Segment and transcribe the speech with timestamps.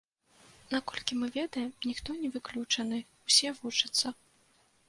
[0.75, 2.97] Наколькі мы ведаем, ніхто не выключаны,
[3.29, 4.07] усе вучацца.